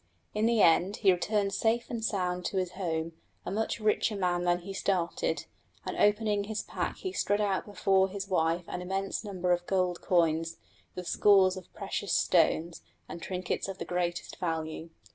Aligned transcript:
In 0.33 0.47
the 0.47 0.63
end 0.63 0.95
he 0.97 1.11
returned 1.11 1.53
safe 1.53 1.87
and 1.91 2.03
sound 2.03 2.43
to 2.45 2.57
his 2.57 2.71
home, 2.71 3.11
a 3.45 3.51
much 3.51 3.79
richer 3.79 4.15
man 4.15 4.39
than 4.45 4.57
when 4.57 4.65
he 4.65 4.73
started; 4.73 5.45
and 5.85 5.95
opening 5.95 6.45
his 6.45 6.63
pack 6.63 6.97
he 6.97 7.13
spread 7.13 7.39
out 7.39 7.67
before 7.67 8.09
his 8.09 8.27
wife 8.27 8.63
an 8.67 8.81
immense 8.81 9.23
number 9.23 9.51
of 9.51 9.67
gold 9.67 10.01
coins, 10.01 10.57
with 10.95 11.05
scores 11.07 11.55
of 11.55 11.71
precious 11.75 12.13
stones, 12.13 12.81
and 13.07 13.21
trinkets 13.21 13.67
of 13.67 13.77
the 13.77 13.85
greatest 13.85 14.37
value. 14.37 14.89